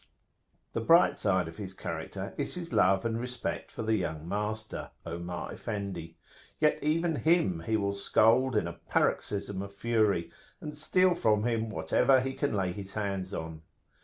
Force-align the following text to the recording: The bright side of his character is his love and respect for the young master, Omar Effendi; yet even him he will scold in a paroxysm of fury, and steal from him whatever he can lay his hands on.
The 0.73 0.81
bright 0.81 1.19
side 1.19 1.47
of 1.47 1.57
his 1.57 1.75
character 1.75 2.33
is 2.35 2.55
his 2.55 2.73
love 2.73 3.05
and 3.05 3.19
respect 3.19 3.69
for 3.69 3.83
the 3.83 3.95
young 3.97 4.27
master, 4.27 4.89
Omar 5.05 5.53
Effendi; 5.53 6.17
yet 6.59 6.81
even 6.81 7.17
him 7.17 7.59
he 7.67 7.77
will 7.77 7.93
scold 7.93 8.55
in 8.55 8.65
a 8.67 8.73
paroxysm 8.73 9.61
of 9.61 9.71
fury, 9.75 10.31
and 10.59 10.75
steal 10.75 11.13
from 11.13 11.43
him 11.43 11.69
whatever 11.69 12.19
he 12.19 12.33
can 12.33 12.55
lay 12.55 12.71
his 12.71 12.95
hands 12.95 13.31
on. 13.31 13.61